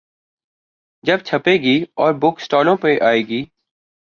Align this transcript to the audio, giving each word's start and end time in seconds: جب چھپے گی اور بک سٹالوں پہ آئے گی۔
جب 1.03 1.17
چھپے 1.25 1.53
گی 1.57 1.75
اور 1.95 2.13
بک 2.13 2.39
سٹالوں 2.39 2.75
پہ 2.77 2.97
آئے 3.01 3.21
گی۔ 3.21 3.43